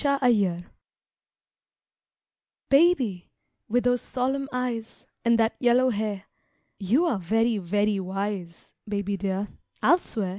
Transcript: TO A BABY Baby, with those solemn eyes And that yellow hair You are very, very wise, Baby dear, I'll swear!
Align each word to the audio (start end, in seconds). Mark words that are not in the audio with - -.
TO 0.01 0.17
A 0.25 0.31
BABY 0.31 0.65
Baby, 2.71 3.27
with 3.69 3.83
those 3.83 4.01
solemn 4.01 4.49
eyes 4.51 5.05
And 5.23 5.37
that 5.37 5.53
yellow 5.59 5.91
hair 5.91 6.23
You 6.79 7.05
are 7.05 7.19
very, 7.19 7.59
very 7.59 7.99
wise, 7.99 8.71
Baby 8.89 9.15
dear, 9.17 9.47
I'll 9.83 9.99
swear! 9.99 10.29